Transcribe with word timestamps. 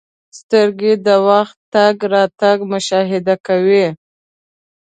•سترګې 0.37 0.93
د 1.05 1.07
وخت 1.27 1.57
تګ 1.73 1.95
راتګ 2.11 2.57
مشاهده 2.73 3.35
کوي. 3.47 3.85